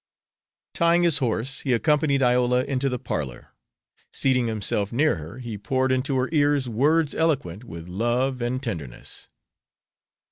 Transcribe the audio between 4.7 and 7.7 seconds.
near her, he poured into her ears words eloquent